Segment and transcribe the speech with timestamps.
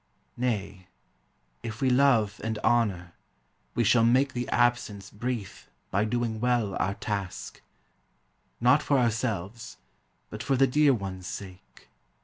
[0.35, 0.87] Nay,
[1.61, 3.13] if we love and honor,
[3.75, 7.61] we shall make The absence brief by doing well our task,
[8.59, 9.77] Not for ourselves,
[10.31, 11.89] but for the dear One's sake.